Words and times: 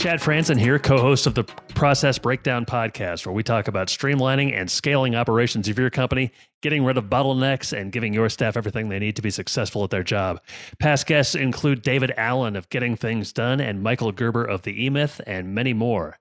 Chad 0.00 0.20
Franzen 0.20 0.58
here, 0.58 0.78
co 0.78 0.96
host 0.96 1.26
of 1.26 1.34
the 1.34 1.44
Process 1.74 2.18
Breakdown 2.18 2.64
podcast, 2.64 3.26
where 3.26 3.34
we 3.34 3.42
talk 3.42 3.68
about 3.68 3.88
streamlining 3.88 4.58
and 4.58 4.70
scaling 4.70 5.14
operations 5.14 5.68
of 5.68 5.78
your 5.78 5.90
company, 5.90 6.32
getting 6.62 6.86
rid 6.86 6.96
of 6.96 7.10
bottlenecks, 7.10 7.78
and 7.78 7.92
giving 7.92 8.14
your 8.14 8.30
staff 8.30 8.56
everything 8.56 8.88
they 8.88 8.98
need 8.98 9.14
to 9.16 9.20
be 9.20 9.28
successful 9.28 9.84
at 9.84 9.90
their 9.90 10.02
job. 10.02 10.40
Past 10.78 11.06
guests 11.06 11.34
include 11.34 11.82
David 11.82 12.14
Allen 12.16 12.56
of 12.56 12.70
Getting 12.70 12.96
Things 12.96 13.30
Done 13.30 13.60
and 13.60 13.82
Michael 13.82 14.10
Gerber 14.10 14.42
of 14.42 14.62
The 14.62 14.86
E 14.86 14.88
Myth, 14.88 15.20
and 15.26 15.54
many 15.54 15.74
more. 15.74 16.16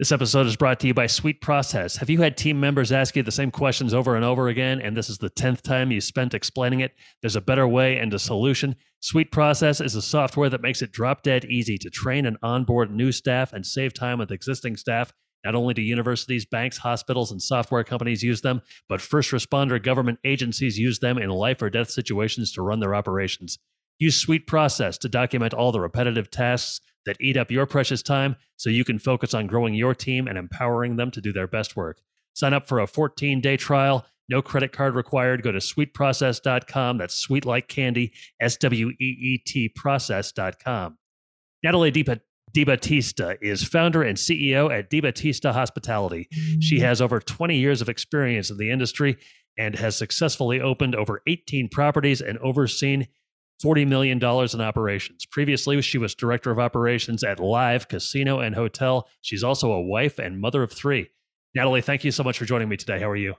This 0.00 0.12
episode 0.12 0.46
is 0.46 0.56
brought 0.56 0.80
to 0.80 0.86
you 0.86 0.94
by 0.94 1.06
Sweet 1.06 1.42
Process. 1.42 1.98
Have 1.98 2.08
you 2.08 2.22
had 2.22 2.34
team 2.34 2.58
members 2.58 2.90
ask 2.90 3.16
you 3.16 3.22
the 3.22 3.30
same 3.30 3.50
questions 3.50 3.92
over 3.92 4.16
and 4.16 4.24
over 4.24 4.48
again, 4.48 4.80
and 4.80 4.96
this 4.96 5.10
is 5.10 5.18
the 5.18 5.28
10th 5.28 5.60
time 5.60 5.92
you 5.92 6.00
spent 6.00 6.32
explaining 6.32 6.80
it? 6.80 6.92
There's 7.20 7.36
a 7.36 7.40
better 7.42 7.68
way 7.68 7.98
and 7.98 8.14
a 8.14 8.18
solution. 8.18 8.76
Sweet 9.00 9.30
Process 9.30 9.78
is 9.78 9.94
a 9.96 10.00
software 10.00 10.48
that 10.48 10.62
makes 10.62 10.80
it 10.80 10.90
drop 10.90 11.22
dead 11.22 11.44
easy 11.44 11.76
to 11.76 11.90
train 11.90 12.24
and 12.24 12.38
onboard 12.42 12.90
new 12.90 13.12
staff 13.12 13.52
and 13.52 13.66
save 13.66 13.92
time 13.92 14.18
with 14.18 14.32
existing 14.32 14.78
staff. 14.78 15.12
Not 15.44 15.54
only 15.54 15.74
do 15.74 15.82
universities, 15.82 16.46
banks, 16.46 16.78
hospitals, 16.78 17.30
and 17.30 17.42
software 17.42 17.84
companies 17.84 18.22
use 18.22 18.40
them, 18.40 18.62
but 18.88 19.02
first 19.02 19.32
responder 19.32 19.82
government 19.82 20.18
agencies 20.24 20.78
use 20.78 21.00
them 21.00 21.18
in 21.18 21.28
life 21.28 21.60
or 21.60 21.68
death 21.68 21.90
situations 21.90 22.52
to 22.52 22.62
run 22.62 22.80
their 22.80 22.94
operations. 22.94 23.58
Use 23.98 24.16
Sweet 24.16 24.46
Process 24.46 24.96
to 24.96 25.10
document 25.10 25.52
all 25.52 25.72
the 25.72 25.80
repetitive 25.80 26.30
tasks 26.30 26.80
that 27.06 27.16
eat 27.20 27.36
up 27.36 27.50
your 27.50 27.66
precious 27.66 28.02
time 28.02 28.36
so 28.56 28.70
you 28.70 28.84
can 28.84 28.98
focus 28.98 29.34
on 29.34 29.46
growing 29.46 29.74
your 29.74 29.94
team 29.94 30.26
and 30.26 30.36
empowering 30.36 30.96
them 30.96 31.10
to 31.10 31.20
do 31.20 31.32
their 31.32 31.46
best 31.46 31.76
work. 31.76 32.00
Sign 32.34 32.54
up 32.54 32.68
for 32.68 32.80
a 32.80 32.86
14 32.86 33.40
day 33.40 33.56
trial. 33.56 34.06
No 34.28 34.40
credit 34.40 34.72
card 34.72 34.94
required. 34.94 35.42
Go 35.42 35.50
to 35.50 35.58
sweetprocess.com. 35.58 36.98
That's 36.98 37.14
sweet 37.14 37.44
like 37.44 37.68
candy, 37.68 38.12
S 38.40 38.56
W 38.58 38.90
E 38.90 38.94
E 38.98 39.38
T 39.44 39.68
process.com. 39.68 40.98
Natalie 41.62 41.90
Di 41.90 42.04
DiBattista 42.54 43.36
is 43.40 43.62
founder 43.62 44.02
and 44.02 44.16
CEO 44.16 44.76
at 44.76 44.90
DiBattista 44.90 45.52
Hospitality. 45.52 46.28
She 46.60 46.80
has 46.80 47.00
over 47.00 47.20
20 47.20 47.56
years 47.56 47.80
of 47.80 47.88
experience 47.88 48.50
in 48.50 48.56
the 48.56 48.70
industry 48.70 49.18
and 49.56 49.76
has 49.76 49.96
successfully 49.96 50.60
opened 50.60 50.94
over 50.94 51.22
18 51.26 51.68
properties 51.68 52.20
and 52.20 52.38
overseen 52.38 53.06
$40 53.62 53.86
million 53.86 54.18
in 54.18 54.60
operations. 54.60 55.26
Previously, 55.26 55.80
she 55.82 55.98
was 55.98 56.14
director 56.14 56.50
of 56.50 56.58
operations 56.58 57.22
at 57.22 57.38
Live 57.38 57.88
Casino 57.88 58.40
and 58.40 58.54
Hotel. 58.54 59.06
She's 59.20 59.44
also 59.44 59.72
a 59.72 59.80
wife 59.80 60.18
and 60.18 60.40
mother 60.40 60.62
of 60.62 60.72
three. 60.72 61.10
Natalie, 61.54 61.82
thank 61.82 62.04
you 62.04 62.10
so 62.10 62.22
much 62.22 62.38
for 62.38 62.44
joining 62.44 62.68
me 62.68 62.76
today. 62.76 62.98
How 63.00 63.10
are 63.10 63.16
you? 63.16 63.34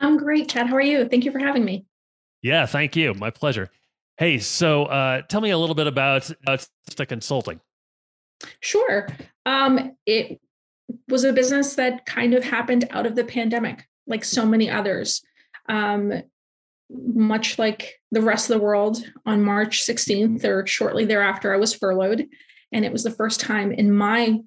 I'm 0.00 0.16
great, 0.16 0.48
Chad. 0.48 0.66
How 0.66 0.76
are 0.76 0.80
you? 0.80 1.08
Thank 1.08 1.24
you 1.24 1.32
for 1.32 1.38
having 1.38 1.64
me. 1.64 1.86
Yeah, 2.42 2.66
thank 2.66 2.94
you. 2.94 3.14
My 3.14 3.30
pleasure. 3.30 3.70
Hey, 4.16 4.38
so 4.38 4.84
uh, 4.84 5.22
tell 5.22 5.40
me 5.40 5.50
a 5.50 5.58
little 5.58 5.74
bit 5.74 5.86
about 5.86 6.30
uh, 6.46 6.58
Consulting. 7.06 7.60
Sure. 8.60 9.08
Um, 9.46 9.96
it 10.06 10.40
was 11.08 11.24
a 11.24 11.32
business 11.32 11.74
that 11.76 12.06
kind 12.06 12.34
of 12.34 12.44
happened 12.44 12.86
out 12.90 13.06
of 13.06 13.16
the 13.16 13.24
pandemic, 13.24 13.86
like 14.06 14.24
so 14.24 14.44
many 14.44 14.70
others. 14.70 15.22
Um, 15.68 16.12
much 16.90 17.58
like 17.58 18.00
the 18.10 18.22
rest 18.22 18.48
of 18.48 18.58
the 18.58 18.64
world, 18.64 19.02
on 19.26 19.42
March 19.42 19.86
16th 19.86 20.44
or 20.44 20.66
shortly 20.66 21.04
thereafter, 21.04 21.52
I 21.52 21.58
was 21.58 21.74
furloughed. 21.74 22.26
And 22.72 22.84
it 22.84 22.92
was 22.92 23.04
the 23.04 23.10
first 23.10 23.40
time 23.40 23.72
in 23.72 23.92
my 23.92 24.40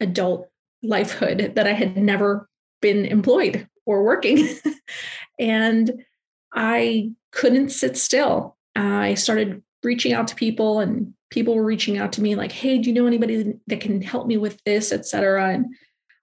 adult 0.00 0.48
lifehood 0.84 1.54
that 1.54 1.66
I 1.66 1.72
had 1.72 1.96
never 1.96 2.48
been 2.80 3.04
employed 3.04 3.66
or 3.86 4.04
working. 4.04 4.48
and 5.38 6.04
I 6.52 7.10
couldn't 7.32 7.70
sit 7.70 7.96
still. 7.96 8.56
I 8.76 9.14
started 9.14 9.62
reaching 9.82 10.12
out 10.12 10.28
to 10.28 10.34
people, 10.34 10.80
and 10.80 11.14
people 11.30 11.54
were 11.54 11.64
reaching 11.64 11.98
out 11.98 12.12
to 12.12 12.22
me 12.22 12.36
like, 12.36 12.52
hey, 12.52 12.78
do 12.78 12.90
you 12.90 12.94
know 12.94 13.06
anybody 13.06 13.54
that 13.66 13.80
can 13.80 14.00
help 14.00 14.26
me 14.26 14.36
with 14.36 14.62
this, 14.64 14.92
et 14.92 15.04
cetera? 15.04 15.52
And 15.52 15.66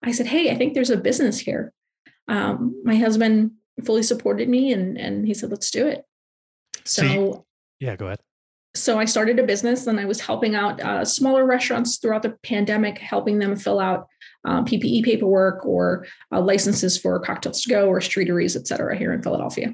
I 0.04 0.12
said, 0.12 0.28
hey, 0.28 0.52
I 0.52 0.56
think 0.56 0.74
there's 0.74 0.90
a 0.90 0.98
business 0.98 1.40
here. 1.40 1.74
Um, 2.28 2.82
my 2.84 2.96
husband 2.96 3.52
fully 3.84 4.04
supported 4.04 4.48
me 4.48 4.72
and 4.72 4.98
and 4.98 5.26
he 5.26 5.34
said 5.34 5.50
let's 5.50 5.72
do 5.72 5.88
it. 5.88 6.06
So, 6.86 7.02
so 7.02 7.14
you, 7.14 7.46
yeah 7.80 7.96
go 7.96 8.08
ahead. 8.08 8.20
So 8.74 9.00
i 9.00 9.06
started 9.06 9.40
a 9.40 9.44
business 9.44 9.88
and 9.88 10.00
i 10.00 10.06
was 10.06 10.20
helping 10.20 10.56
out 10.56 10.82
uh, 10.82 11.06
smaller 11.06 11.46
restaurants 11.46 11.98
throughout 11.98 12.24
the 12.24 12.38
pandemic 12.44 12.98
helping 12.98 13.40
them 13.40 13.56
fill 13.56 13.80
out 13.80 14.08
uh, 14.46 14.64
ppe 14.64 15.04
paperwork 15.04 15.66
or 15.66 16.06
uh, 16.32 16.42
licenses 16.42 16.98
for 16.98 17.20
cocktails 17.20 17.62
to 17.62 17.70
go 17.70 17.88
or 17.88 18.02
streeteries 18.02 18.56
et 18.56 18.68
cetera 18.68 18.98
here 18.98 19.14
in 19.14 19.22
philadelphia. 19.22 19.74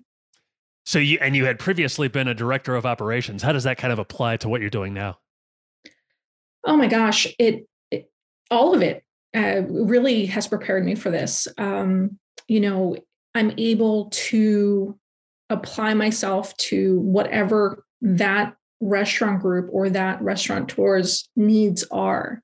So 0.85 0.99
you 0.99 1.19
and 1.21 1.35
you 1.35 1.45
had 1.45 1.59
previously 1.59 2.07
been 2.07 2.27
a 2.27 2.33
director 2.33 2.75
of 2.75 2.87
operations. 2.87 3.43
How 3.43 3.51
does 3.51 3.65
that 3.65 3.77
kind 3.77 3.93
of 3.93 3.99
apply 3.99 4.37
to 4.37 4.49
what 4.49 4.61
you're 4.61 4.69
doing 4.69 4.93
now? 4.93 5.19
Oh 6.65 6.75
my 6.75 6.87
gosh 6.87 7.27
it, 7.37 7.67
it 7.91 8.09
all 8.49 8.73
of 8.73 8.81
it 8.81 9.03
uh, 9.35 9.61
really 9.67 10.25
has 10.25 10.47
prepared 10.47 10.83
me 10.83 10.95
for 10.95 11.09
this. 11.11 11.47
Um, 11.57 12.19
you 12.47 12.59
know 12.59 12.97
I'm 13.35 13.53
able 13.57 14.09
to 14.11 14.97
apply 15.49 15.93
myself 15.93 16.55
to 16.57 16.99
whatever 16.99 17.83
that 18.01 18.55
restaurant 18.79 19.41
group 19.41 19.69
or 19.71 19.89
that 19.89 20.21
restaurateur's 20.21 21.29
needs 21.35 21.85
are. 21.91 22.41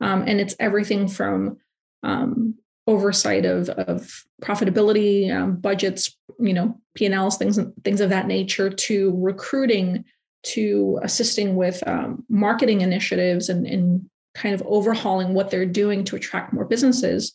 Um, 0.00 0.24
and 0.26 0.40
it's 0.40 0.54
everything 0.60 1.08
from 1.08 1.58
um, 2.02 2.54
oversight 2.86 3.44
of, 3.44 3.68
of 3.70 4.24
profitability, 4.42 5.34
um, 5.34 5.56
budgets, 5.56 6.16
you 6.38 6.52
know, 6.52 6.80
P&Ls, 6.94 7.36
things, 7.36 7.58
things 7.84 8.00
of 8.00 8.10
that 8.10 8.26
nature, 8.26 8.70
to 8.70 9.14
recruiting, 9.16 10.04
to 10.44 10.98
assisting 11.02 11.56
with 11.56 11.86
um, 11.86 12.24
marketing 12.28 12.80
initiatives 12.80 13.48
and, 13.48 13.66
and 13.66 14.08
kind 14.34 14.54
of 14.54 14.62
overhauling 14.66 15.34
what 15.34 15.50
they're 15.50 15.66
doing 15.66 16.04
to 16.04 16.16
attract 16.16 16.52
more 16.52 16.64
businesses. 16.64 17.34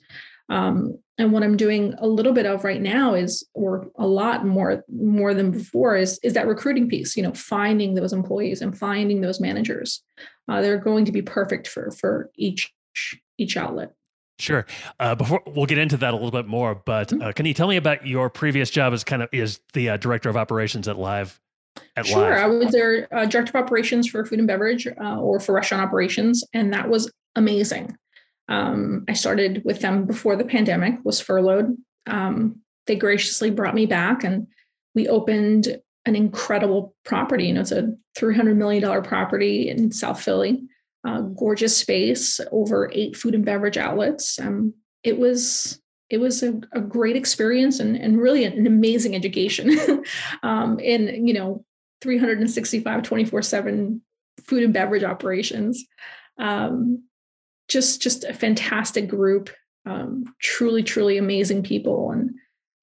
Um, 0.49 0.99
and 1.17 1.31
what 1.31 1.43
i'm 1.43 1.57
doing 1.57 1.93
a 1.99 2.07
little 2.07 2.33
bit 2.33 2.45
of 2.45 2.63
right 2.63 2.81
now 2.81 3.13
is 3.13 3.47
or 3.53 3.87
a 3.97 4.07
lot 4.07 4.45
more 4.45 4.83
more 4.91 5.33
than 5.33 5.51
before 5.51 5.95
is 5.95 6.19
is 6.23 6.33
that 6.33 6.47
recruiting 6.47 6.89
piece 6.89 7.15
you 7.15 7.23
know 7.23 7.33
finding 7.33 7.93
those 7.93 8.13
employees 8.13 8.61
and 8.61 8.77
finding 8.77 9.21
those 9.21 9.39
managers 9.39 10.03
uh, 10.49 10.61
they're 10.61 10.77
going 10.77 11.05
to 11.05 11.11
be 11.11 11.21
perfect 11.21 11.67
for 11.67 11.91
for 11.91 12.31
each 12.35 12.73
each 13.37 13.57
outlet 13.57 13.93
Sure. 14.39 14.65
Uh, 14.99 15.15
before 15.15 15.41
we'll 15.45 15.67
get 15.67 15.77
into 15.77 15.95
that 15.97 16.11
a 16.11 16.17
little 16.17 16.31
bit 16.31 16.47
more, 16.47 16.75
but 16.75 17.09
mm-hmm. 17.09 17.21
uh, 17.21 17.31
can 17.31 17.45
you 17.45 17.53
tell 17.53 17.67
me 17.67 17.77
about 17.77 18.05
your 18.05 18.29
previous 18.29 18.69
job 18.69 18.91
as 18.91 19.03
kind 19.03 19.21
of 19.21 19.29
is 19.31 19.59
the 19.73 19.91
uh, 19.91 19.97
director 19.97 20.27
of 20.27 20.35
operations 20.35 20.87
at 20.87 20.97
Live? 20.97 21.39
At 21.95 22.07
sure, 22.07 22.31
Live? 22.31 22.43
I 22.43 22.47
was 22.47 22.71
their 22.71 23.07
uh, 23.15 23.25
director 23.25 23.57
of 23.57 23.63
operations 23.63 24.07
for 24.09 24.25
food 24.25 24.39
and 24.39 24.47
beverage 24.47 24.87
uh, 24.87 25.19
or 25.19 25.39
for 25.39 25.53
restaurant 25.53 25.83
operations, 25.83 26.43
and 26.51 26.73
that 26.73 26.89
was 26.89 27.11
amazing. 27.35 27.95
Um, 28.49 29.05
I 29.07 29.13
started 29.13 29.63
with 29.63 29.79
them 29.79 30.05
before 30.05 30.35
the 30.35 30.45
pandemic, 30.45 30.95
was 31.03 31.19
furloughed. 31.19 31.75
Um, 32.07 32.61
they 32.87 32.95
graciously 32.95 33.49
brought 33.49 33.75
me 33.75 33.85
back 33.85 34.23
and 34.23 34.47
we 34.95 35.07
opened 35.07 35.79
an 36.05 36.15
incredible 36.15 36.93
property. 37.05 37.45
You 37.45 37.53
know, 37.53 37.61
it's 37.61 37.71
a 37.71 37.93
$300 38.17 38.55
million 38.55 39.03
property 39.03 39.69
in 39.69 39.91
South 39.91 40.21
Philly, 40.21 40.61
gorgeous 41.35 41.75
space, 41.77 42.39
over 42.51 42.91
eight 42.93 43.15
food 43.15 43.35
and 43.35 43.45
beverage 43.45 43.77
outlets. 43.77 44.39
Um, 44.39 44.73
it 45.03 45.17
was 45.17 45.79
it 46.09 46.19
was 46.19 46.43
a, 46.43 46.53
a, 46.73 46.79
great 46.79 47.15
experience 47.15 47.79
and, 47.79 47.95
and 47.95 48.21
really 48.21 48.43
an 48.43 48.67
amazing 48.67 49.15
education 49.15 50.03
um, 50.43 50.79
in, 50.79 51.25
you 51.25 51.33
know, 51.33 51.65
365, 52.01 53.01
24 53.01 53.41
seven 53.41 54.01
food 54.45 54.63
and 54.63 54.73
beverage 54.73 55.03
operations. 55.03 55.83
Um, 56.37 57.05
just 57.67 58.01
just 58.01 58.23
a 58.23 58.33
fantastic 58.33 59.07
group 59.07 59.49
um, 59.85 60.33
truly 60.39 60.83
truly 60.83 61.17
amazing 61.17 61.63
people. 61.63 62.11
And 62.11 62.31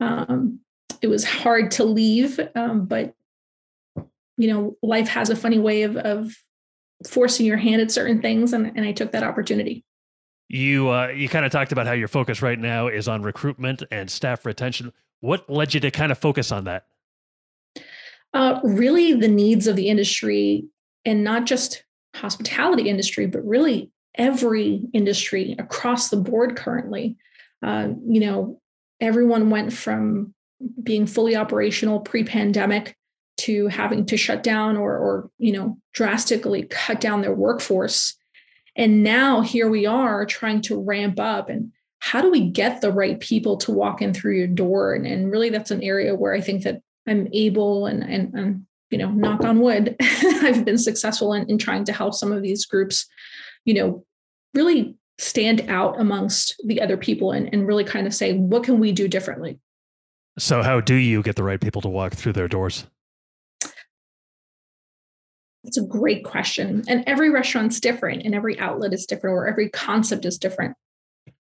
um, 0.01 0.61
it 1.03 1.09
was 1.09 1.25
hard 1.25 1.71
to 1.73 1.85
leave 1.85 2.41
um, 2.55 2.87
but 2.87 3.15
you 4.37 4.49
know 4.49 4.77
life 4.83 5.09
has 5.09 5.31
a 5.31 5.37
funny 5.37 5.59
way 5.59 5.83
of, 5.83 5.97
of 5.97 6.35
forcing 7.07 7.47
your 7.47 7.57
hand 7.57 7.81
at 7.81 7.91
certain 7.91 8.21
things. 8.21 8.53
And, 8.53 8.67
and 8.77 8.85
i 8.85 8.93
took 8.93 9.13
that 9.13 9.23
opportunity. 9.23 9.85
You 10.49 10.91
uh, 10.91 11.09
you 11.09 11.29
kind 11.29 11.47
of 11.47 11.53
talked 11.53 11.73
about 11.73 11.87
how 11.87 11.93
your 11.93 12.09
focus 12.09 12.43
right 12.43 12.59
now 12.59 12.89
is 12.89 13.09
on 13.09 13.23
recruitment 13.23 13.83
and 13.91 14.11
staff 14.11 14.45
retention. 14.45 14.93
What 15.21 15.49
led 15.49 15.75
you 15.75 15.81
to 15.81 15.91
kind 15.91 16.11
of 16.11 16.19
focus 16.19 16.51
on 16.51 16.65
that? 16.65 16.87
Uh, 18.33 18.61
really 18.63 19.13
the 19.13 19.29
needs 19.29 19.67
of 19.67 19.77
the 19.77 19.89
industry 19.89 20.65
and 21.05 21.25
not 21.25 21.47
just 21.47 21.85
hospitality 22.15 22.89
industry 22.89 23.27
but 23.27 23.45
really 23.47 23.91
every 24.15 24.83
industry 24.93 25.55
across 25.59 26.11
the 26.11 26.17
board 26.17 26.57
currently 26.57 27.17
uh, 27.63 27.89
you 28.07 28.21
know, 28.21 28.61
everyone 29.01 29.51
went 29.51 29.73
from 29.73 30.35
being 30.83 31.07
fully 31.07 31.37
operational 31.37 32.01
pre-pandemic 32.01 32.97
to 33.39 33.67
having 33.69 34.05
to 34.07 34.17
shut 34.17 34.43
down 34.43 34.77
or, 34.77 34.97
or 34.97 35.31
you 35.39 35.53
know, 35.53 35.79
drastically 35.93 36.65
cut 36.65 37.01
down 37.01 37.23
their 37.23 37.35
workforce. 37.35 38.17
And 38.77 39.03
now 39.03 39.41
here 39.41 39.69
we 39.69 39.87
are 39.87 40.27
trying 40.27 40.61
to 40.63 40.81
ramp 40.81 41.19
up 41.19 41.49
and 41.49 41.73
how 41.99 42.23
do 42.23 42.31
we 42.31 42.49
get 42.49 42.81
the 42.81 42.93
right 42.93 43.21
people 43.21 43.59
to 43.59 43.73
walk 43.73 44.01
in 44.01 44.15
through 44.15 44.37
your 44.37 44.47
door? 44.47 44.95
And, 44.95 45.07
and 45.07 45.31
really 45.31 45.51
that's 45.51 45.71
an 45.71 45.83
area 45.83 46.15
where 46.15 46.35
I 46.35 46.41
think 46.41 46.63
that 46.65 46.81
I'm 47.07 47.29
able 47.33 47.87
and, 47.87 48.03
and, 48.03 48.35
and 48.35 48.67
you 48.91 48.99
know, 48.99 49.11
knock 49.11 49.45
on 49.45 49.61
wood, 49.61 49.97
I've 50.01 50.65
been 50.65 50.79
successful 50.79 51.35
in, 51.35 51.49
in 51.49 51.59
trying 51.59 51.85
to 51.85 51.93
help 51.93 52.15
some 52.15 52.33
of 52.33 52.43
these 52.43 52.65
groups, 52.65 53.07
you 53.65 53.75
know, 53.75 54.05
really 54.55 54.97
stand 55.19 55.69
out 55.69 56.01
amongst 56.01 56.57
the 56.65 56.81
other 56.81 56.97
people 56.97 57.33
and, 57.33 57.49
and 57.53 57.67
really 57.67 57.85
kind 57.85 58.07
of 58.07 58.15
say, 58.15 58.33
what 58.35 58.65
can 58.65 58.81
we 58.81 58.93
do 58.93 59.07
differently? 59.07 59.59
So, 60.39 60.63
how 60.63 60.81
do 60.81 60.95
you 60.95 61.23
get 61.23 61.37
the 61.37 61.43
right 61.43 61.61
people 61.61 61.83
to 61.83 61.89
walk 61.89 62.15
through 62.15 62.33
their 62.33 62.49
doors? 62.49 62.87
It's 65.65 65.77
a 65.77 65.83
great 65.83 66.25
question. 66.25 66.85
And 66.89 67.05
every 67.07 67.29
restaurant's 67.29 67.81
different, 67.81 68.23
and 68.25 68.35
every 68.35 68.59
outlet 68.59 68.95
is 68.95 69.05
different, 69.05 69.35
or 69.35 69.47
every 69.47 69.69
concept 69.69 70.25
is 70.25 70.39
different. 70.39 70.75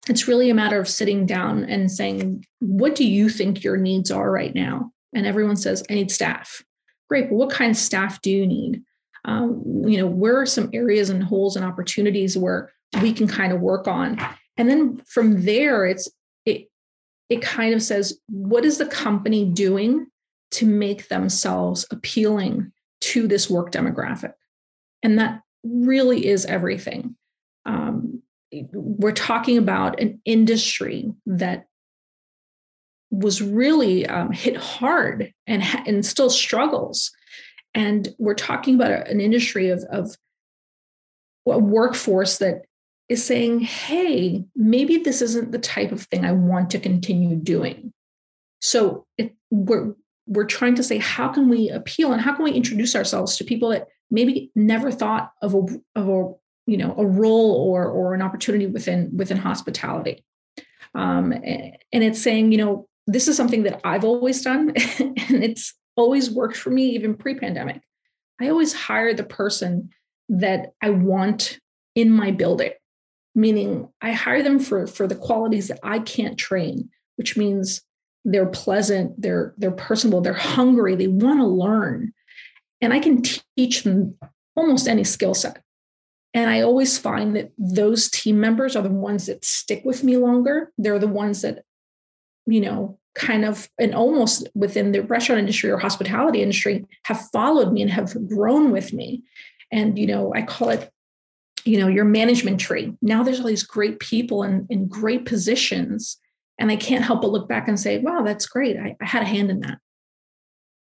It's 0.09 0.29
really 0.29 0.51
a 0.51 0.55
matter 0.55 0.79
of 0.79 0.89
sitting 0.89 1.25
down 1.25 1.65
and 1.65 1.91
saying, 1.91 2.45
What 2.59 2.95
do 2.95 3.07
you 3.07 3.31
think 3.31 3.65
your 3.65 3.79
needs 3.79 4.11
are 4.11 4.31
right 4.31 4.55
now? 4.55 4.93
And 5.15 5.27
everyone 5.27 5.57
says, 5.57 5.83
I 5.89 5.95
need 5.95 6.11
staff. 6.11 6.63
Great, 7.09 7.31
but 7.31 7.37
what 7.37 7.51
kind 7.51 7.71
of 7.71 7.77
staff 7.77 8.21
do 8.21 8.31
you 8.31 8.47
need? 8.47 8.83
Um, 9.25 9.63
you 9.87 9.99
know, 9.99 10.07
where 10.07 10.41
are 10.41 10.47
some 10.47 10.71
areas 10.73 11.11
and 11.11 11.23
holes 11.23 11.57
and 11.57 11.65
opportunities 11.65 12.37
where 12.37 12.73
we 13.03 13.13
can 13.13 13.29
kind 13.29 13.53
of 13.53 13.61
work 13.61 13.87
on? 13.87 14.19
And 14.57 14.69
then 14.69 15.03
from 15.07 15.45
there, 15.45 15.87
it's 15.87 16.11
it 16.47 16.69
it 17.29 17.43
kind 17.43 17.75
of 17.75 17.83
says, 17.83 18.19
what 18.29 18.65
is 18.65 18.79
the 18.79 18.87
company 18.87 19.45
doing 19.45 20.07
to 20.53 20.67
make 20.67 21.09
themselves 21.09 21.87
appealing 21.91 22.73
to 23.01 23.29
this 23.29 23.49
work 23.49 23.71
demographic? 23.71 24.33
And 25.03 25.19
that 25.19 25.43
really 25.63 26.27
is 26.27 26.45
everything. 26.47 27.17
Um, 27.67 28.23
we're 28.73 29.13
talking 29.13 29.59
about 29.59 30.01
an 30.01 30.21
industry 30.25 31.13
that 31.27 31.67
was 33.11 33.43
really 33.43 34.07
um, 34.07 34.33
hit 34.33 34.57
hard 34.57 35.33
and, 35.47 35.63
and 35.87 36.05
still 36.05 36.31
struggles. 36.31 37.13
And 37.75 38.09
we're 38.19 38.35
talking 38.35 38.75
about 38.75 39.09
an 39.09 39.21
industry 39.21 39.71
of, 39.71 39.85
of 39.91 40.17
a 41.47 41.59
workforce 41.59 42.39
that 42.39 42.63
is 43.09 43.25
saying, 43.25 43.61
hey, 43.61 44.45
maybe 44.55 44.99
this 44.99 45.21
isn't 45.23 45.53
the 45.53 45.59
type 45.59 45.93
of 45.93 46.03
thing 46.03 46.25
I 46.25 46.33
want 46.33 46.71
to 46.71 46.79
continue 46.79 47.37
doing. 47.37 47.93
So 48.61 49.07
it, 49.19 49.35
we're 49.51 49.95
we're 50.27 50.45
trying 50.45 50.77
to 50.77 50.85
say, 50.85 50.99
how 50.99 51.29
can 51.29 51.49
we 51.49 51.71
appeal 51.71 52.13
and 52.13 52.23
how 52.23 52.33
can 52.33 52.45
we 52.45 52.53
introduce 52.53 52.95
ourselves 52.95 53.37
to 53.37 53.45
people 53.45 53.71
that 53.71 53.89
maybe 54.11 54.51
never 54.55 54.91
thought 54.91 55.33
of 55.43 55.55
a 55.55 55.67
of 55.97 56.09
a 56.09 56.33
you 56.67 56.77
know 56.77 56.95
a 56.97 57.07
role 57.07 57.53
or 57.53 57.87
or 57.87 58.15
an 58.15 58.23
opportunity 58.23 58.67
within 58.67 59.11
within 59.17 59.37
hospitality. 59.37 60.25
Um, 60.95 61.33
and 61.33 62.05
it's 62.05 62.21
saying, 62.21 62.53
you 62.53 62.59
know, 62.59 62.89
this 63.07 63.29
is 63.29 63.37
something 63.37 63.63
that 63.63 63.81
I've 63.85 64.05
always 64.05 64.43
done, 64.43 64.71
and 64.99 65.45
it's 65.45 65.75
always 66.01 66.31
worked 66.31 66.57
for 66.57 66.71
me, 66.71 66.91
even 66.91 67.15
pre-pandemic. 67.15 67.83
I 68.41 68.49
always 68.49 68.73
hire 68.73 69.15
the 69.15 69.25
person 69.25 69.91
that 70.29 70.73
I 70.83 70.91
want 70.91 71.59
in 71.95 72.11
my 72.11 72.31
building 72.31 72.73
meaning 73.35 73.89
I 74.01 74.13
hire 74.13 74.43
them 74.43 74.59
for 74.59 74.87
for 74.87 75.07
the 75.07 75.15
qualities 75.15 75.69
that 75.69 75.81
I 75.83 76.01
can't 76.01 76.39
train, 76.39 76.91
which 77.17 77.37
means 77.37 77.83
they're 78.25 78.47
pleasant, 78.47 79.21
they're 79.21 79.55
they're 79.57 79.71
personable, 79.71 80.21
they're 80.21 80.35
hungry, 80.35 80.95
they 80.97 81.09
want 81.09 81.41
to 81.41 81.47
learn. 81.47 82.13
And 82.81 82.93
I 82.93 82.99
can 82.99 83.23
teach 83.57 83.83
them 83.83 84.17
almost 84.57 84.89
any 84.89 85.05
skill 85.05 85.35
set. 85.35 85.63
And 86.33 86.49
I 86.49 86.61
always 86.61 86.97
find 86.97 87.35
that 87.37 87.51
those 87.59 88.09
team 88.09 88.41
members 88.41 88.77
are 88.77 88.83
the 88.83 88.89
ones 88.89 89.27
that 89.27 89.45
stick 89.45 89.83
with 89.85 90.05
me 90.05 90.17
longer. 90.17 90.73
They're 90.79 90.99
the 90.99 91.09
ones 91.09 91.43
that, 91.43 91.65
you 92.47 92.61
know, 92.61 92.99
kind 93.15 93.45
of 93.45 93.69
and 93.79 93.95
almost 93.95 94.49
within 94.55 94.93
the 94.93 95.03
restaurant 95.03 95.41
industry 95.41 95.71
or 95.71 95.79
hospitality 95.79 96.43
industry 96.43 96.85
have 97.05 97.21
followed 97.33 97.73
me 97.73 97.83
and 97.83 97.91
have 97.91 98.15
grown 98.29 98.71
with 98.71 98.93
me. 98.93 99.23
And, 99.73 99.99
you 99.99 100.07
know, 100.07 100.33
I 100.35 100.43
call 100.43 100.71
it 100.71 100.91
you 101.65 101.79
know 101.79 101.89
your 101.89 102.05
management 102.05 102.61
tree. 102.61 102.95
Now 103.03 103.23
there's 103.23 103.41
all 103.41 103.47
these 103.47 103.63
great 103.63 104.01
people 104.01 104.43
in, 104.43 104.67
in 104.71 104.89
great 104.89 105.27
positions 105.27 106.17
and 106.59 106.71
i 106.71 106.77
can't 106.77 107.05
help 107.05 107.23
but 107.23 107.31
look 107.31 107.49
back 107.49 107.69
and 107.69 107.79
say 107.79 107.99
wow 107.99 108.23
that's 108.23 108.47
great. 108.47 108.77
I, 108.77 108.97
I 109.01 109.05
had 109.05 109.23
a 109.23 109.27
hand 109.27 109.51
in 109.51 109.61
that. 109.61 109.79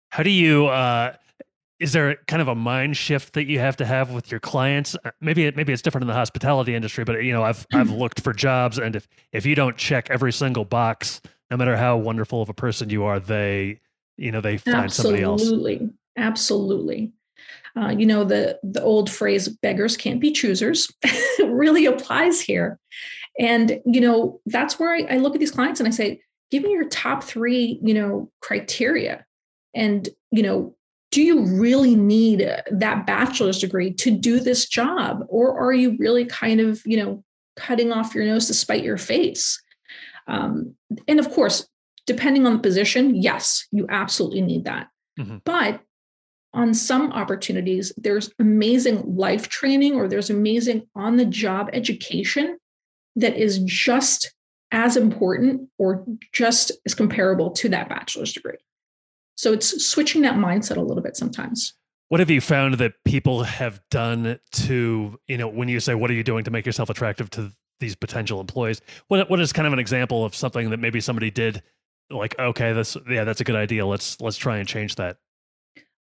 How 0.09 0.23
do 0.23 0.29
you 0.29 0.67
uh 0.67 1.13
is 1.79 1.93
there 1.93 2.15
kind 2.27 2.41
of 2.41 2.47
a 2.47 2.55
mind 2.55 2.97
shift 2.97 3.33
that 3.33 3.45
you 3.45 3.59
have 3.59 3.77
to 3.77 3.85
have 3.85 4.09
with 4.09 4.31
your 4.31 4.39
clients? 4.39 4.95
Uh, 5.05 5.11
maybe 5.21 5.45
it, 5.45 5.55
maybe 5.55 5.71
it's 5.71 5.83
different 5.83 6.03
in 6.03 6.07
the 6.07 6.13
hospitality 6.13 6.73
industry 6.73 7.03
but 7.03 7.23
you 7.23 7.31
know 7.31 7.43
i've 7.43 7.65
i've 7.73 7.91
looked 8.03 8.21
for 8.21 8.33
jobs 8.33 8.77
and 8.77 8.95
if 8.95 9.07
if 9.31 9.45
you 9.45 9.55
don't 9.55 9.77
check 9.77 10.09
every 10.09 10.33
single 10.33 10.65
box 10.65 11.21
no 11.49 11.57
matter 11.57 11.77
how 11.77 11.97
wonderful 11.97 12.41
of 12.41 12.49
a 12.49 12.53
person 12.53 12.89
you 12.89 13.03
are 13.03 13.19
they 13.19 13.79
you 14.17 14.31
know 14.31 14.41
they 14.41 14.57
find 14.57 14.75
absolutely. 14.77 15.21
somebody 15.21 15.23
else. 15.23 15.41
Absolutely. 15.41 15.89
Absolutely. 16.17 17.13
Uh, 17.75 17.89
you 17.89 18.05
know 18.05 18.23
the 18.23 18.59
the 18.63 18.81
old 18.81 19.09
phrase 19.09 19.47
beggars 19.47 19.95
can't 19.95 20.19
be 20.19 20.31
choosers 20.31 20.91
really 21.39 21.85
applies 21.85 22.41
here. 22.41 22.79
And 23.39 23.79
you 23.85 24.01
know 24.01 24.41
that's 24.47 24.79
where 24.79 24.93
I, 24.93 25.15
I 25.15 25.17
look 25.17 25.35
at 25.35 25.39
these 25.39 25.51
clients 25.51 25.79
and 25.79 25.87
i 25.87 25.91
say 25.91 26.21
give 26.49 26.63
me 26.63 26.71
your 26.71 26.89
top 26.89 27.23
three 27.23 27.79
you 27.83 27.93
know 27.93 28.31
criteria. 28.41 29.25
And 29.75 30.09
you 30.31 30.43
know 30.43 30.73
do 31.11 31.21
you 31.21 31.45
really 31.45 31.95
need 31.95 32.39
that 32.69 33.05
bachelor's 33.05 33.59
degree 33.59 33.93
to 33.93 34.11
do 34.11 34.41
this 34.41 34.67
job? 34.67 35.23
Or 35.29 35.57
are 35.57 35.71
you 35.71 35.95
really 35.97 36.25
kind 36.25 36.59
of 36.59 36.81
you 36.85 36.97
know 36.97 37.23
cutting 37.55 37.91
off 37.91 38.15
your 38.15 38.25
nose 38.25 38.47
to 38.47 38.53
spite 38.53 38.83
your 38.83 38.97
face 38.97 39.61
um, 40.27 40.75
and 41.07 41.19
of 41.19 41.29
course 41.31 41.67
depending 42.05 42.45
on 42.45 42.53
the 42.53 42.59
position 42.59 43.15
yes 43.15 43.65
you 43.71 43.85
absolutely 43.89 44.41
need 44.41 44.65
that 44.65 44.87
mm-hmm. 45.19 45.37
but 45.43 45.81
on 46.53 46.73
some 46.73 47.11
opportunities, 47.11 47.93
there's 47.97 48.31
amazing 48.39 49.15
life 49.15 49.47
training 49.47 49.95
or 49.95 50.07
there's 50.07 50.29
amazing 50.29 50.87
on 50.95 51.17
the 51.17 51.25
job 51.25 51.69
education 51.71 52.57
that 53.15 53.35
is 53.35 53.59
just 53.59 54.33
as 54.71 54.97
important 54.97 55.69
or 55.77 56.03
just 56.33 56.71
as 56.85 56.93
comparable 56.93 57.51
to 57.51 57.69
that 57.69 57.87
bachelor's 57.89 58.33
degree. 58.33 58.57
So 59.35 59.53
it's 59.53 59.85
switching 59.85 60.23
that 60.23 60.35
mindset 60.35 60.77
a 60.77 60.81
little 60.81 61.03
bit 61.03 61.15
sometimes. 61.15 61.73
What 62.09 62.21
have 62.21 62.29
you 62.31 62.41
found 62.41 62.75
that 62.75 62.93
people 63.05 63.43
have 63.43 63.81
done 63.91 64.39
to, 64.53 65.19
you 65.27 65.37
know, 65.37 65.47
when 65.47 65.67
you 65.67 65.79
say, 65.79 65.93
what 65.93 66.09
are 66.09 66.15
you 66.15 66.23
doing 66.23 66.43
to 66.45 66.51
make 66.51 66.65
yourself 66.65 66.89
attractive 66.89 67.29
to 67.31 67.51
these 67.79 67.95
potential 67.95 68.39
employees? 68.39 68.81
What, 69.07 69.29
what 69.29 69.39
is 69.39 69.53
kind 69.53 69.67
of 69.67 69.73
an 69.73 69.79
example 69.79 70.25
of 70.25 70.35
something 70.35 70.69
that 70.69 70.79
maybe 70.79 71.01
somebody 71.01 71.31
did 71.31 71.61
like, 72.09 72.37
okay, 72.39 72.73
this 72.73 72.95
yeah, 73.09 73.23
that's 73.23 73.41
a 73.41 73.43
good 73.43 73.55
idea. 73.55 73.85
Let's, 73.85 74.19
let's 74.21 74.37
try 74.37 74.57
and 74.57 74.67
change 74.67 74.95
that. 74.95 75.17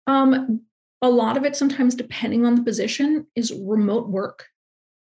Um, 0.08 0.62
a 1.01 1.10
lot 1.10 1.38
of 1.38 1.46
it, 1.46 1.55
sometimes 1.55 1.96
depending 1.96 2.46
on 2.46 2.55
the 2.55 2.63
position, 2.63 3.27
is 3.36 3.53
remote 3.53 4.10
work 4.10 4.48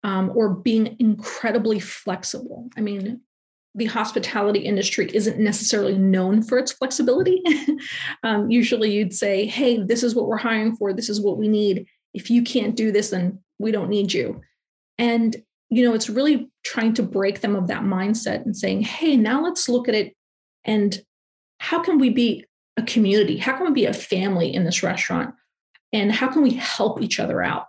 um, 0.05 0.33
or 0.35 0.51
being 0.51 0.97
incredibly 0.99 1.81
flexible. 1.81 2.69
I 2.77 2.81
mean, 2.81 3.21
the 3.75 3.87
hospitality 3.87 4.61
industry 4.61 5.11
isn't 5.13 5.39
necessarily 5.39 5.97
known 5.97 6.43
for 6.43 6.59
its 6.59 6.73
flexibility. 6.73 7.43
um, 8.23 8.51
usually 8.51 8.91
you'd 8.91 9.15
say, 9.15 9.47
hey, 9.47 9.83
this 9.83 10.03
is 10.03 10.15
what 10.15 10.27
we're 10.27 10.37
hiring 10.37 10.75
for, 10.77 10.93
this 10.93 11.09
is 11.09 11.21
what 11.21 11.39
we 11.39 11.49
need. 11.49 11.87
If 12.15 12.31
you 12.31 12.43
can't 12.43 12.75
do 12.75 12.91
this, 12.91 13.11
then 13.11 13.39
we 13.59 13.71
don't 13.71 13.91
need 13.91 14.13
you. 14.13 14.41
And 14.97 15.37
you 15.71 15.85
know, 15.85 15.95
it's 15.95 16.09
really 16.09 16.51
trying 16.65 16.95
to 16.95 17.03
break 17.03 17.41
them 17.41 17.55
of 17.55 17.69
that 17.69 17.83
mindset 17.83 18.45
and 18.45 18.57
saying, 18.57 18.83
hey, 18.83 19.17
now 19.17 19.43
let's 19.43 19.69
look 19.69 19.89
at 19.89 19.95
it 19.95 20.15
and 20.65 21.01
how 21.61 21.83
can 21.83 21.99
we 21.99 22.11
be 22.11 22.45
a 22.77 22.83
community? 22.83 23.37
How 23.37 23.57
can 23.57 23.67
we 23.67 23.73
be 23.73 23.87
a 23.87 23.93
family 23.93 24.55
in 24.55 24.65
this 24.65 24.83
restaurant? 24.83 25.35
And 25.93 26.13
how 26.13 26.29
can 26.29 26.43
we 26.43 26.53
help 26.53 27.03
each 27.03 27.19
other 27.19 27.43
out? 27.43 27.67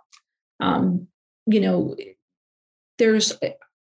Um, 0.60 1.08
you 1.46 1.60
know, 1.60 1.96
there's 2.98 3.32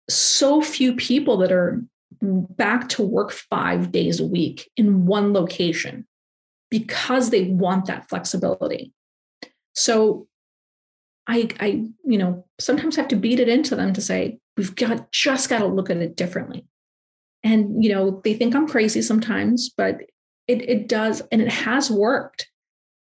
so 0.09 0.61
few 0.61 0.95
people 0.95 1.37
that 1.37 1.51
are 1.51 1.81
back 2.21 2.87
to 2.89 3.03
work 3.03 3.31
five 3.31 3.91
days 3.91 4.19
a 4.19 4.25
week 4.25 4.69
in 4.77 5.05
one 5.05 5.33
location 5.33 6.07
because 6.69 7.29
they 7.29 7.45
want 7.45 7.85
that 7.85 8.07
flexibility. 8.07 8.93
So 9.73 10.27
I, 11.31 11.47
I, 11.59 11.67
you 12.03 12.17
know, 12.17 12.45
sometimes 12.59 12.95
have 12.97 13.07
to 13.09 13.15
beat 13.15 13.39
it 13.39 13.49
into 13.49 13.75
them 13.75 13.93
to 13.93 14.01
say, 14.01 14.39
we've 14.57 14.75
got 14.75 15.11
just 15.11 15.49
got 15.49 15.59
to 15.59 15.65
look 15.65 15.89
at 15.89 15.97
it 15.97 16.15
differently. 16.15 16.65
And, 17.43 17.83
you 17.83 17.89
know, 17.89 18.21
they 18.23 18.33
think 18.33 18.53
I'm 18.53 18.67
crazy 18.67 19.01
sometimes, 19.01 19.69
but 19.69 20.01
it, 20.47 20.69
it 20.69 20.87
does 20.87 21.21
and 21.31 21.41
it 21.41 21.49
has 21.49 21.89
worked 21.89 22.47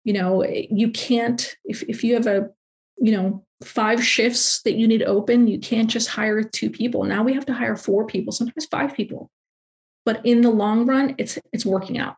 you 0.04 0.14
know 0.14 0.44
you 0.46 0.90
can't 0.92 1.54
if, 1.66 1.84
if 1.84 2.02
you 2.02 2.14
have 2.14 2.28
a 2.28 2.50
you 2.98 3.12
know 3.12 3.46
five 3.64 4.04
shifts 4.04 4.62
that 4.64 4.76
you 4.76 4.88
need 4.88 5.04
open, 5.04 5.48
you 5.48 5.60
can't 5.60 5.90
just 5.90 6.10
hire 6.10 6.44
two 6.44 6.70
people. 6.70 7.04
Now 7.04 7.24
we 7.24 7.34
have 7.34 7.46
to 7.48 7.54
hire 7.54 7.76
four 7.76 8.06
people, 8.06 8.32
sometimes 8.32 8.66
five 8.66 8.94
people. 8.94 9.32
But 10.06 10.24
in 10.26 10.42
the 10.42 10.50
long 10.50 10.86
run, 10.86 11.16
it's 11.18 11.38
it's 11.52 11.66
working 11.66 11.98
out. 11.98 12.16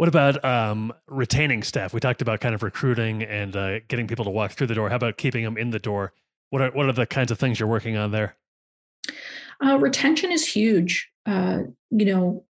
What 0.00 0.08
about 0.08 0.42
um, 0.46 0.94
retaining 1.08 1.62
staff? 1.62 1.92
We 1.92 2.00
talked 2.00 2.22
about 2.22 2.40
kind 2.40 2.54
of 2.54 2.62
recruiting 2.62 3.22
and 3.22 3.54
uh, 3.54 3.80
getting 3.80 4.06
people 4.06 4.24
to 4.24 4.30
walk 4.30 4.52
through 4.52 4.68
the 4.68 4.74
door. 4.74 4.88
How 4.88 4.96
about 4.96 5.18
keeping 5.18 5.44
them 5.44 5.58
in 5.58 5.72
the 5.72 5.78
door? 5.78 6.14
What 6.48 6.62
are 6.62 6.70
what 6.70 6.86
are 6.86 6.92
the 6.92 7.04
kinds 7.04 7.30
of 7.30 7.38
things 7.38 7.60
you're 7.60 7.68
working 7.68 7.98
on 7.98 8.10
there? 8.10 8.34
Uh, 9.62 9.76
retention 9.78 10.32
is 10.32 10.46
huge. 10.46 11.06
Uh, 11.26 11.64
you 11.90 12.06
know, 12.06 12.46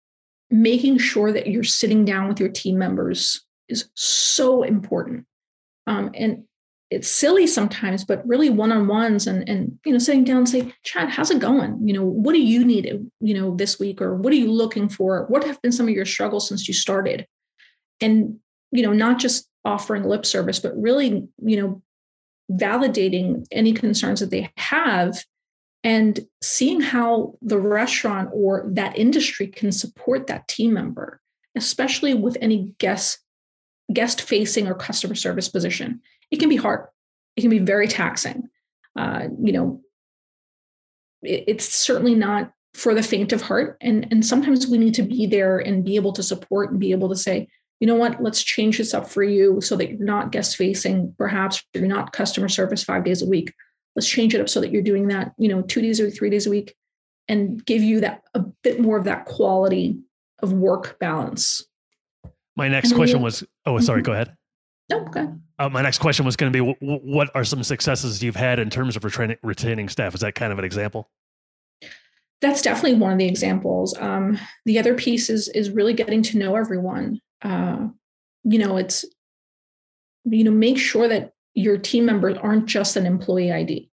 making 0.52 1.00
sure 1.00 1.34
that 1.34 1.48
you're 1.48 1.64
sitting 1.64 2.06
down 2.06 2.28
with 2.28 2.40
your 2.40 2.50
team 2.50 2.78
members 2.78 3.44
is 3.68 3.90
so 3.96 4.62
important. 4.62 5.26
Um, 5.88 6.12
and 6.14 6.44
it's 6.92 7.08
silly 7.08 7.48
sometimes, 7.48 8.06
but 8.06 8.28
really 8.28 8.52
one-on-ones 8.52 9.26
and 9.26 9.50
and 9.50 9.80
you 9.88 9.92
know 9.92 9.98
sitting 9.98 10.24
down 10.24 10.38
and 10.38 10.50
say, 10.50 10.72
Chad, 10.84 11.10
how's 11.10 11.32
it 11.32 11.40
going? 11.40 11.80
You 11.84 11.96
know, 11.96 12.06
what 12.06 12.34
do 12.34 12.42
you 12.44 12.64
need, 12.64 13.10
you 13.22 13.34
know, 13.34 13.56
this 13.56 13.80
week, 13.80 14.04
or 14.04 14.14
what 14.14 14.34
are 14.34 14.36
you 14.36 14.52
looking 14.52 14.88
for? 14.88 15.26
What 15.30 15.44
have 15.46 15.60
been 15.64 15.72
some 15.72 15.88
of 15.88 15.96
your 15.96 16.06
struggles 16.06 16.48
since 16.48 16.68
you 16.68 16.76
started? 16.76 17.26
And 18.02 18.40
you 18.72 18.84
know, 18.84 18.94
not 18.94 19.20
just 19.20 19.48
offering 19.66 20.04
lip 20.04 20.26
service, 20.26 20.60
but 20.60 20.80
really, 20.80 21.28
you 21.44 21.62
know, 21.62 21.82
validating 22.52 23.46
any 23.52 23.74
concerns 23.74 24.20
that 24.20 24.30
they 24.30 24.52
have 24.58 25.24
and 25.84 26.20
seeing 26.42 26.82
how 26.82 27.36
the 27.42 27.60
restaurant 27.60 28.30
or 28.34 28.66
that 28.74 28.98
industry 28.98 29.48
can 29.48 29.72
support 29.72 30.28
that 30.28 30.48
team 30.48 30.74
member, 30.74 31.20
especially 31.56 32.14
with 32.14 32.38
any 32.42 32.74
guest 32.78 33.20
guest 33.92 34.22
facing 34.22 34.68
or 34.68 34.76
customer 34.76 35.16
service 35.16 35.50
position 35.50 36.00
it 36.32 36.40
can 36.40 36.50
be 36.50 36.56
hard. 36.56 36.88
It 37.36 37.42
can 37.42 37.50
be 37.50 37.60
very 37.60 37.88
taxing. 37.88 38.50
Uh, 38.96 39.28
you 39.42 39.52
know, 39.52 39.82
it, 41.22 41.46
it's 41.48 41.74
certainly 41.74 42.16
not 42.16 42.52
for 42.74 42.94
the 42.94 43.04
faint 43.04 43.34
of 43.34 43.42
heart. 43.42 43.78
And, 43.82 44.08
and 44.12 44.26
sometimes 44.26 44.68
we 44.68 44.78
need 44.78 44.94
to 44.96 45.04
be 45.04 45.26
there 45.26 45.60
and 45.60 45.84
be 45.84 45.96
able 45.96 46.14
to 46.14 46.24
support 46.24 46.72
and 46.72 46.80
be 46.80 46.92
able 46.92 47.10
to 47.10 47.16
say, 47.16 47.48
you 47.80 47.88
know 47.88 47.96
what, 47.96 48.22
let's 48.22 48.44
change 48.44 48.78
this 48.78 48.94
up 48.94 49.10
for 49.10 49.24
you 49.24 49.62
so 49.62 49.76
that 49.78 49.90
you're 49.90 50.06
not 50.06 50.32
guest 50.32 50.58
facing, 50.58 51.14
perhaps 51.18 51.64
you're 51.74 51.88
not 51.88 52.12
customer 52.12 52.50
service 52.50 52.84
five 52.84 53.06
days 53.06 53.22
a 53.22 53.26
week. 53.28 53.54
Let's 53.96 54.08
change 54.08 54.36
it 54.36 54.42
up 54.42 54.50
so 54.50 54.62
that 54.62 54.72
you're 54.72 54.82
doing 54.82 55.08
that, 55.08 55.34
you 55.38 55.50
know, 55.50 55.62
two 55.62 55.82
days 55.82 56.00
or 56.00 56.10
three 56.10 56.30
days 56.30 56.46
a 56.46 56.50
week 56.50 56.76
and 57.28 57.64
give 57.66 57.82
you 57.82 58.02
that 58.02 58.24
a 58.34 58.40
bit 58.64 58.80
more 58.80 58.98
of 58.98 59.06
that 59.06 59.26
quality 59.26 60.00
of 60.42 60.54
work 60.54 61.00
balance. 61.00 61.66
My 62.56 62.68
next 62.68 62.94
question 62.94 63.22
was, 63.22 63.44
oh, 63.66 63.80
sorry, 63.80 64.02
mm-hmm. 64.02 64.06
go 64.06 64.12
ahead. 64.14 64.36
No, 64.90 65.06
okay. 65.06 65.28
Uh, 65.60 65.70
my 65.70 65.82
next 65.82 66.00
question 66.00 66.26
was 66.26 66.36
going 66.36 66.52
to 66.52 66.64
be 66.64 66.74
w- 66.82 67.00
what 67.04 67.30
are 67.36 67.46
some 67.46 67.64
successes 67.64 68.24
you've 68.24 68.36
had 68.36 68.60
in 68.60 68.70
terms 68.70 68.96
of 68.96 69.04
retaining, 69.04 69.38
retaining 69.44 69.88
staff? 69.88 70.16
Is 70.16 70.22
that 70.22 70.36
kind 70.36 70.52
of 70.52 70.60
an 70.60 70.66
example? 70.66 71.10
That's 72.42 72.62
definitely 72.62 72.96
one 72.96 73.12
of 73.12 73.18
the 73.18 73.28
examples. 73.28 73.96
Um, 74.00 74.40
the 74.66 74.80
other 74.80 74.96
piece 74.96 75.30
is 75.30 75.50
is 75.50 75.70
really 75.70 75.94
getting 75.94 76.24
to 76.24 76.38
know 76.38 76.56
everyone. 76.56 77.20
Uh, 77.42 77.88
you 78.44 78.60
know, 78.60 78.78
it's 78.78 79.06
you 80.26 80.44
know 80.44 80.52
make 80.52 80.78
sure 80.78 81.08
that 81.08 81.34
your 81.54 81.78
team 81.78 82.06
members 82.06 82.38
aren't 82.38 82.66
just 82.66 82.96
an 82.96 83.06
employee 83.06 83.52
ID. 83.52 83.90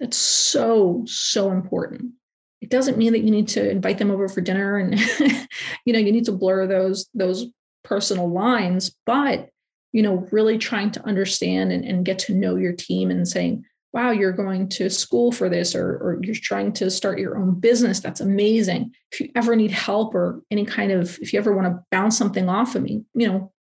That's 0.00 0.16
so 0.16 1.04
so 1.06 1.50
important. 1.50 2.12
It 2.60 2.70
doesn't 2.70 2.98
mean 2.98 3.12
that 3.12 3.24
you 3.24 3.30
need 3.30 3.48
to 3.48 3.70
invite 3.70 3.98
them 3.98 4.10
over 4.10 4.28
for 4.28 4.40
dinner 4.40 4.78
and 4.78 4.98
you 5.84 5.92
know 5.92 5.98
you 5.98 6.12
need 6.12 6.26
to 6.26 6.32
blur 6.32 6.66
those 6.66 7.08
those 7.14 7.46
personal 7.84 8.30
lines, 8.30 8.94
but 9.06 9.48
you 9.92 10.02
know, 10.02 10.26
really 10.32 10.58
trying 10.58 10.90
to 10.90 11.04
understand 11.04 11.70
and, 11.70 11.84
and 11.84 12.04
get 12.04 12.18
to 12.18 12.34
know 12.34 12.56
your 12.56 12.72
team 12.72 13.10
and 13.10 13.28
saying, 13.28 13.64
wow, 13.92 14.10
you're 14.10 14.32
going 14.32 14.68
to 14.70 14.88
school 14.88 15.30
for 15.32 15.48
this 15.48 15.74
or, 15.74 15.96
or 15.96 16.18
you're 16.22 16.34
trying 16.34 16.72
to 16.72 16.90
start 16.90 17.18
your 17.18 17.36
own 17.36 17.60
business. 17.60 18.00
That's 18.00 18.20
amazing. 18.20 18.94
If 19.10 19.20
you 19.20 19.30
ever 19.34 19.54
need 19.54 19.70
help 19.70 20.14
or 20.14 20.42
any 20.50 20.64
kind 20.64 20.92
of, 20.92 21.18
if 21.20 21.32
you 21.32 21.38
ever 21.38 21.54
want 21.54 21.68
to 21.68 21.82
bounce 21.90 22.16
something 22.16 22.48
off 22.48 22.74
of 22.74 22.82
me, 22.82 23.04
you 23.14 23.28
know, 23.28 23.52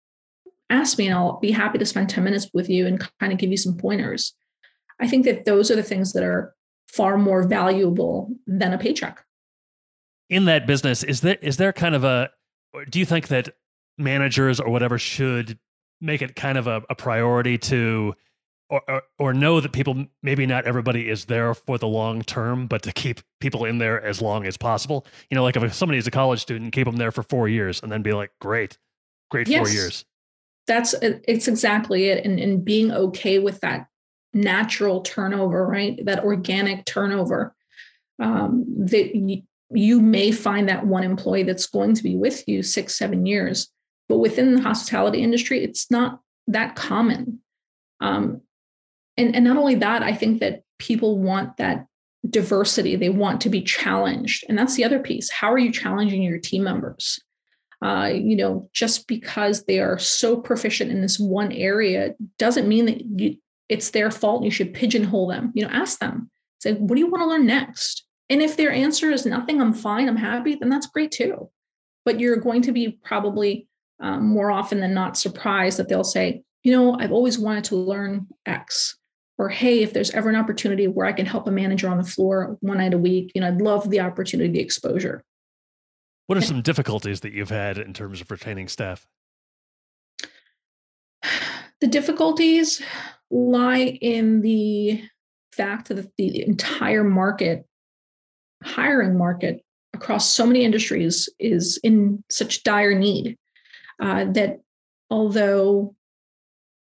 ask 0.70 0.98
me 0.98 1.06
and 1.06 1.14
I'll 1.14 1.40
be 1.40 1.50
happy 1.50 1.78
to 1.78 1.86
spend 1.86 2.08
10 2.08 2.22
minutes 2.22 2.48
with 2.54 2.70
you 2.70 2.86
and 2.86 3.04
kind 3.18 3.32
of 3.32 3.38
give 3.38 3.50
you 3.50 3.56
some 3.56 3.76
pointers. 3.76 4.34
I 5.00 5.08
think 5.08 5.24
that 5.24 5.46
those 5.46 5.70
are 5.70 5.76
the 5.76 5.82
things 5.82 6.12
that 6.12 6.22
are 6.22 6.54
far 6.86 7.18
more 7.18 7.42
valuable 7.42 8.30
than 8.46 8.72
a 8.72 8.78
paycheck. 8.78 9.24
In 10.28 10.44
that 10.44 10.66
business, 10.66 11.02
is 11.02 11.22
there 11.22 11.38
is 11.42 11.56
there 11.56 11.72
kind 11.72 11.94
of 11.94 12.04
a 12.04 12.30
do 12.88 13.00
you 13.00 13.04
think 13.04 13.28
that 13.28 13.48
managers 13.98 14.60
or 14.60 14.70
whatever 14.70 14.96
should 14.96 15.58
make 16.00 16.22
it 16.22 16.36
kind 16.36 16.56
of 16.56 16.68
a, 16.68 16.82
a 16.88 16.94
priority 16.94 17.58
to 17.58 18.14
or, 18.70 18.82
or, 18.88 19.02
or 19.18 19.34
know 19.34 19.60
that 19.60 19.72
people 19.72 20.06
maybe 20.22 20.46
not 20.46 20.64
everybody 20.64 21.08
is 21.08 21.26
there 21.26 21.54
for 21.54 21.78
the 21.78 21.86
long 21.86 22.22
term, 22.22 22.66
but 22.66 22.82
to 22.82 22.92
keep 22.92 23.20
people 23.40 23.64
in 23.64 23.78
there 23.78 24.02
as 24.02 24.22
long 24.22 24.46
as 24.46 24.56
possible. 24.56 25.06
You 25.30 25.34
know, 25.34 25.42
like 25.42 25.56
if 25.56 25.74
somebody 25.74 25.98
is 25.98 26.06
a 26.06 26.10
college 26.10 26.40
student, 26.40 26.72
keep 26.72 26.86
them 26.86 26.96
there 26.96 27.10
for 27.10 27.22
four 27.22 27.48
years, 27.48 27.82
and 27.82 27.90
then 27.90 28.02
be 28.02 28.12
like, 28.12 28.30
great, 28.40 28.78
great 29.30 29.48
yes, 29.48 29.66
four 29.66 29.74
years. 29.74 30.04
That's 30.66 30.94
it's 31.02 31.48
exactly 31.48 32.08
it, 32.08 32.24
and 32.24 32.38
and 32.38 32.64
being 32.64 32.92
okay 32.92 33.38
with 33.38 33.60
that 33.60 33.86
natural 34.32 35.02
turnover, 35.02 35.66
right? 35.66 36.04
That 36.04 36.24
organic 36.24 36.84
turnover. 36.86 37.54
Um, 38.18 38.66
that 38.86 39.16
you, 39.16 39.42
you 39.70 39.98
may 39.98 40.30
find 40.30 40.68
that 40.68 40.86
one 40.86 41.04
employee 41.04 41.42
that's 41.42 41.66
going 41.66 41.94
to 41.94 42.02
be 42.02 42.16
with 42.16 42.46
you 42.46 42.62
six, 42.62 42.98
seven 42.98 43.24
years 43.24 43.70
but 44.10 44.18
within 44.18 44.56
the 44.56 44.60
hospitality 44.60 45.22
industry, 45.22 45.62
it's 45.62 45.88
not 45.88 46.20
that 46.48 46.74
common. 46.74 47.38
Um, 48.00 48.40
and, 49.20 49.36
and 49.36 49.44
not 49.44 49.56
only 49.56 49.76
that, 49.76 50.02
I 50.02 50.14
think 50.14 50.40
that 50.40 50.62
people 50.78 51.18
want 51.18 51.56
that 51.58 51.86
diversity. 52.28 52.96
They 52.96 53.08
want 53.08 53.40
to 53.42 53.48
be 53.48 53.62
challenged. 53.62 54.44
And 54.48 54.58
that's 54.58 54.74
the 54.74 54.84
other 54.84 54.98
piece. 54.98 55.30
How 55.30 55.52
are 55.52 55.58
you 55.58 55.72
challenging 55.72 56.22
your 56.22 56.38
team 56.38 56.64
members? 56.64 57.20
Uh, 57.82 58.10
you 58.12 58.36
know, 58.36 58.68
just 58.72 59.06
because 59.06 59.64
they 59.64 59.80
are 59.80 59.98
so 59.98 60.36
proficient 60.36 60.90
in 60.90 61.00
this 61.00 61.18
one 61.18 61.50
area 61.52 62.14
doesn't 62.38 62.68
mean 62.68 62.84
that 62.86 63.00
you, 63.18 63.36
it's 63.68 63.90
their 63.90 64.10
fault. 64.10 64.44
You 64.44 64.50
should 64.50 64.74
pigeonhole 64.74 65.28
them. 65.28 65.52
You 65.54 65.64
know, 65.64 65.72
ask 65.72 65.98
them, 65.98 66.30
say, 66.58 66.74
what 66.74 66.94
do 66.94 67.00
you 67.00 67.10
want 67.10 67.22
to 67.22 67.28
learn 67.28 67.46
next? 67.46 68.04
And 68.28 68.42
if 68.42 68.56
their 68.56 68.70
answer 68.70 69.10
is 69.10 69.24
nothing, 69.24 69.60
I'm 69.60 69.72
fine, 69.72 70.08
I'm 70.08 70.16
happy, 70.16 70.56
then 70.56 70.68
that's 70.68 70.86
great 70.86 71.10
too. 71.10 71.50
But 72.04 72.20
you're 72.20 72.36
going 72.36 72.62
to 72.62 72.72
be 72.72 72.98
probably 73.02 73.66
um, 73.98 74.26
more 74.26 74.50
often 74.50 74.80
than 74.80 74.94
not 74.94 75.16
surprised 75.16 75.78
that 75.78 75.88
they'll 75.88 76.04
say, 76.04 76.42
you 76.62 76.72
know, 76.72 76.96
I've 76.98 77.12
always 77.12 77.38
wanted 77.38 77.64
to 77.64 77.76
learn 77.76 78.26
X. 78.46 78.98
Or, 79.40 79.48
hey, 79.48 79.82
if 79.82 79.94
there's 79.94 80.10
ever 80.10 80.28
an 80.28 80.36
opportunity 80.36 80.86
where 80.86 81.06
I 81.06 81.12
can 81.12 81.24
help 81.24 81.46
a 81.46 81.50
manager 81.50 81.88
on 81.88 81.96
the 81.96 82.04
floor 82.04 82.58
one 82.60 82.76
night 82.76 82.92
a 82.92 82.98
week, 82.98 83.32
you 83.34 83.40
know, 83.40 83.48
I'd 83.48 83.62
love 83.62 83.88
the 83.88 84.00
opportunity, 84.00 84.52
the 84.52 84.60
exposure. 84.60 85.24
What 86.26 86.36
are 86.36 86.42
some 86.42 86.60
difficulties 86.60 87.20
that 87.20 87.32
you've 87.32 87.48
had 87.48 87.78
in 87.78 87.94
terms 87.94 88.20
of 88.20 88.30
retaining 88.30 88.68
staff? 88.68 89.06
The 91.80 91.86
difficulties 91.86 92.82
lie 93.30 93.98
in 94.02 94.42
the 94.42 95.04
fact 95.52 95.88
that 95.88 96.14
the 96.18 96.46
entire 96.46 97.02
market, 97.02 97.64
hiring 98.62 99.16
market 99.16 99.64
across 99.94 100.28
so 100.28 100.44
many 100.44 100.66
industries, 100.66 101.30
is 101.38 101.80
in 101.82 102.22
such 102.28 102.62
dire 102.62 102.94
need 102.94 103.38
uh, 104.00 104.26
that 104.32 104.60
although 105.08 105.96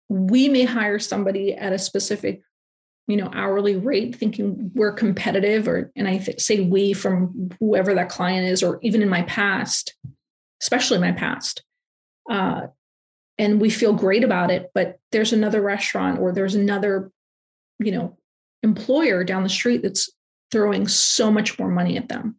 we 0.09 0.49
may 0.49 0.65
hire 0.65 0.99
somebody 0.99 1.55
at 1.55 1.73
a 1.73 1.79
specific 1.79 2.43
you 3.07 3.17
know 3.17 3.31
hourly 3.33 3.77
rate 3.77 4.17
thinking 4.17 4.71
we're 4.75 4.93
competitive 4.93 5.69
or 5.69 5.91
and 5.97 6.09
i 6.09 6.19
th- 6.19 6.41
say 6.41 6.61
we 6.61 6.93
from 6.93 7.51
whoever 7.61 7.95
that 7.95 8.09
client 8.09 8.47
is 8.47 8.63
or 8.63 8.79
even 8.83 9.03
in 9.03 9.09
my 9.09 9.23
past 9.23 9.95
especially 10.63 10.99
my 10.99 11.13
past 11.13 11.63
uh, 12.31 12.67
and 13.39 13.61
we 13.61 13.71
feel 13.71 13.93
great 13.93 14.25
about 14.25 14.51
it 14.51 14.71
but 14.75 14.99
there's 15.13 15.33
another 15.33 15.61
restaurant 15.61 16.19
or 16.19 16.33
there's 16.33 16.55
another 16.55 17.11
you 17.79 17.93
know 17.93 18.17
employer 18.63 19.23
down 19.23 19.43
the 19.43 19.49
street 19.49 19.83
that's 19.83 20.11
throwing 20.51 20.89
so 20.89 21.31
much 21.31 21.59
more 21.59 21.69
money 21.69 21.97
at 21.97 22.09
them 22.09 22.37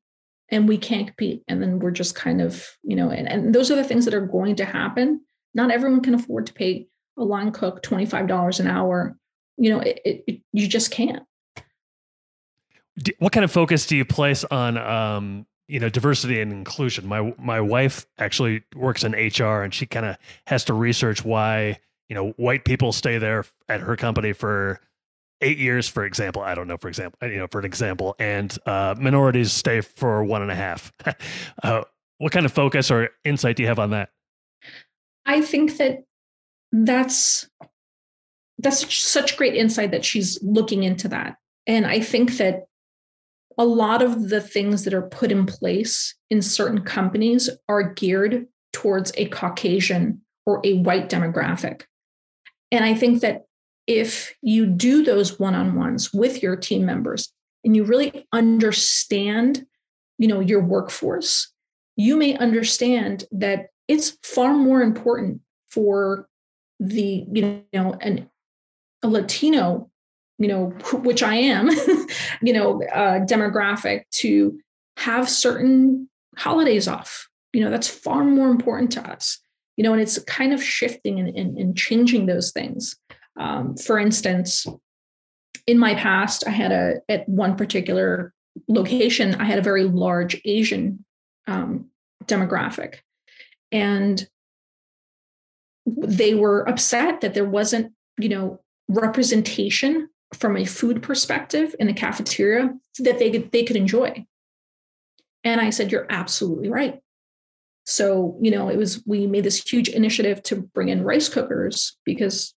and 0.50 0.67
we 0.67 0.77
can't 0.77 1.07
compete 1.07 1.43
and 1.47 1.62
then 1.62 1.79
we're 1.79 1.91
just 1.91 2.15
kind 2.15 2.41
of 2.41 2.67
you 2.83 2.95
know 2.95 3.09
and, 3.09 3.27
and 3.27 3.53
those 3.53 3.71
are 3.71 3.75
the 3.75 3.83
things 3.83 4.05
that 4.05 4.13
are 4.13 4.25
going 4.25 4.55
to 4.55 4.65
happen. 4.65 5.21
Not 5.53 5.71
everyone 5.71 6.01
can 6.01 6.13
afford 6.13 6.47
to 6.47 6.53
pay 6.53 6.88
a 7.17 7.24
line 7.24 7.51
cook 7.51 7.81
$25 7.83 8.59
an 8.59 8.67
hour 8.67 9.17
you 9.57 9.69
know 9.69 9.79
it, 9.79 10.01
it, 10.05 10.41
you 10.53 10.67
just 10.67 10.91
can't 10.91 11.24
what 13.19 13.31
kind 13.31 13.43
of 13.43 13.51
focus 13.51 13.86
do 13.86 13.95
you 13.95 14.05
place 14.05 14.43
on 14.45 14.77
um, 14.77 15.45
you 15.67 15.79
know 15.79 15.89
diversity 15.89 16.39
and 16.41 16.51
inclusion 16.51 17.07
my 17.07 17.33
my 17.38 17.59
wife 17.59 18.05
actually 18.17 18.63
works 18.75 19.03
in 19.03 19.12
hr 19.12 19.62
and 19.62 19.74
she 19.74 19.86
kind 19.86 20.05
of 20.05 20.17
has 20.45 20.63
to 20.65 20.74
research 20.74 21.24
why 21.25 21.79
you 22.09 22.15
know 22.15 22.29
white 22.31 22.65
people 22.65 22.91
stay 22.91 23.17
there 23.17 23.45
at 23.67 23.81
her 23.81 23.95
company 23.95 24.33
for 24.33 24.79
eight 25.41 25.57
years, 25.57 25.88
for 25.88 26.05
example. 26.05 26.41
I 26.41 26.55
don't 26.55 26.67
know, 26.67 26.77
for 26.77 26.88
example, 26.88 27.17
you 27.29 27.38
know, 27.38 27.47
for 27.47 27.59
an 27.59 27.65
example, 27.65 28.15
and 28.19 28.55
uh, 28.65 28.95
minorities 28.97 29.51
stay 29.51 29.81
for 29.81 30.24
one 30.24 30.41
and 30.41 30.51
a 30.51 30.55
half. 30.55 30.91
uh, 31.63 31.83
what 32.17 32.31
kind 32.31 32.45
of 32.45 32.51
focus 32.51 32.89
or 32.89 33.09
insight 33.24 33.55
do 33.57 33.63
you 33.63 33.69
have 33.69 33.79
on 33.79 33.91
that? 33.91 34.09
I 35.25 35.41
think 35.41 35.77
that 35.77 36.05
that's 36.71 37.50
that's 38.59 38.95
such 38.95 39.38
great 39.38 39.55
insight 39.55 39.91
that 39.91 40.05
she's 40.05 40.41
looking 40.41 40.83
into 40.83 41.07
that. 41.07 41.38
And 41.67 41.86
I 41.86 42.00
think 42.00 42.38
that 42.38 42.65
a 43.57 43.65
lot 43.65 44.01
of 44.01 44.29
the 44.29 44.41
things 44.41 44.83
that 44.83 44.93
are 44.93 45.03
put 45.03 45.31
in 45.31 45.45
place 45.45 46.15
in 46.29 46.41
certain 46.41 46.81
companies 46.81 47.50
are 47.69 47.93
geared 47.93 48.47
towards 48.74 49.12
a 49.15 49.25
Caucasian 49.27 50.21
or 50.45 50.62
a 50.63 50.74
white 50.74 51.09
demographic. 51.09 51.83
And 52.71 52.83
I 52.83 52.93
think 52.93 53.21
that 53.21 53.45
if 53.86 54.36
you 54.41 54.65
do 54.65 55.03
those 55.03 55.39
one-on-ones 55.39 56.13
with 56.13 56.43
your 56.43 56.55
team 56.55 56.86
members 56.86 57.31
and 57.63 57.75
you 57.75 57.83
really 57.83 58.27
understand, 58.33 59.65
you 60.17 60.27
know, 60.27 60.39
your 60.39 60.62
workforce, 60.62 61.51
you 61.95 62.17
may 62.17 62.38
understand 62.38 63.25
that 63.31 63.67
it's 63.88 64.17
far 64.24 64.53
more 64.53 64.81
important 64.81 65.41
for 65.69 66.27
the, 66.79 67.25
you 67.31 67.63
know, 67.74 67.98
an 68.01 68.29
a 69.03 69.07
Latino, 69.07 69.89
you 70.39 70.48
know, 70.48 70.69
which 70.93 71.24
I 71.24 71.36
am, 71.36 71.69
you 72.41 72.53
know, 72.53 72.81
uh, 72.84 73.25
demographic 73.25 74.03
to 74.13 74.60
have 74.98 75.29
certain 75.29 76.10
holidays 76.36 76.88
off. 76.88 77.27
You 77.53 77.62
know, 77.62 77.69
that's 77.69 77.88
far 77.88 78.24
more 78.24 78.50
important 78.50 78.91
to 78.93 79.10
us. 79.10 79.39
You 79.77 79.84
know, 79.84 79.93
and 79.93 80.01
it's 80.01 80.17
kind 80.24 80.53
of 80.53 80.63
shifting 80.63 81.19
and, 81.19 81.29
and, 81.36 81.57
and 81.57 81.77
changing 81.77 82.25
those 82.25 82.51
things. 82.51 82.96
Um, 83.39 83.77
for 83.77 84.00
instance, 84.00 84.65
in 85.67 85.77
my 85.77 85.93
past, 85.93 86.48
I 86.48 86.50
had 86.50 86.72
a 86.72 87.01
at 87.07 87.29
one 87.29 87.55
particular 87.55 88.34
location, 88.67 89.36
I 89.36 89.43
had 89.43 89.60
a 89.60 89.63
very 89.63 89.84
large 89.84 90.41
Asian 90.46 91.05
um, 91.46 91.91
demographic, 92.25 92.96
and 93.72 94.27
they 95.88 96.36
were 96.36 96.67
upset 96.67 97.22
that 97.22 97.34
there 97.34 97.46
wasn't, 97.48 97.94
you 98.17 98.29
know, 98.29 98.62
representation 98.89 100.10
from 100.34 100.58
a 100.58 100.65
food 100.65 101.01
perspective 101.01 101.74
in 101.79 101.88
the 101.88 101.94
cafeteria 101.94 102.74
that 103.00 103.20
they 103.20 103.32
could, 103.32 103.51
they 103.51 103.63
could 103.63 103.77
enjoy. 103.77 104.25
And 105.44 105.62
I 105.62 105.70
said, 105.70 105.91
You're 105.91 106.08
absolutely 106.10 106.70
right. 106.70 107.00
So, 107.86 108.38
you 108.41 108.51
know, 108.51 108.67
it 108.67 108.77
was, 108.77 109.01
we 109.06 109.27
made 109.27 109.46
this 109.46 109.63
huge 109.63 109.88
initiative 109.88 110.44
to 110.44 110.58
bring 110.58 110.89
in 110.89 111.06
rice 111.06 111.29
cookers 111.29 111.96
because 112.03 112.53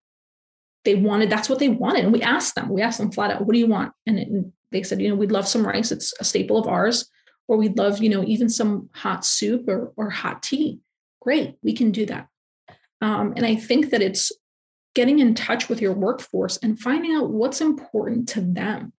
they 0.85 0.97
wanted, 0.97 1.31
that's 1.31 1.49
what 1.49 1.61
they 1.61 1.69
wanted. 1.69 2.03
And 2.03 2.13
we 2.13 2.21
asked 2.21 2.57
them, 2.57 2.69
we 2.69 2.83
asked 2.83 2.99
them 2.99 3.13
flat 3.13 3.31
out, 3.31 3.47
What 3.47 3.53
do 3.53 3.61
you 3.61 3.69
want? 3.69 3.93
And, 4.07 4.19
it, 4.19 4.29
they 4.73 4.83
said, 4.83 5.01
You 5.01 5.09
know, 5.09 5.15
we'd 5.15 5.33
love 5.33 5.47
some 5.47 5.67
rice. 5.67 5.93
It's 5.93 6.13
a 6.19 6.25
staple 6.25 6.59
of 6.59 6.67
ours. 6.67 7.09
Or 7.47 7.57
we'd 7.57 7.79
love, 7.79 8.01
you 8.01 8.09
know, 8.09 8.23
even 8.25 8.49
some 8.49 8.91
hot 8.93 9.25
soup 9.25 9.69
or, 9.69 9.93
or 9.97 10.09
hot 10.11 10.43
tea. 10.43 10.79
Great, 11.21 11.57
we 11.63 11.73
can 11.73 11.91
do 11.91 12.07
that. 12.07 12.29
Um, 13.01 13.33
and 13.37 13.47
I 13.47 13.57
think 13.57 13.91
that 13.91 14.03
it's 14.03 14.33
getting 14.95 15.21
in 15.21 15.35
touch 15.35 15.69
with 15.69 15.81
your 15.81 15.93
workforce 15.93 16.57
and 16.59 16.79
finding 16.79 17.15
out 17.15 17.31
what's 17.31 17.61
important 17.61 18.29
to 18.31 18.41
them 18.41 18.93